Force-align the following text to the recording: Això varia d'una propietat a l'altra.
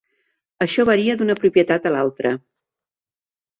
Això 0.65 0.85
varia 0.91 1.17
d'una 1.19 1.35
propietat 1.45 1.87
a 1.87 1.93
l'altra. 1.99 2.35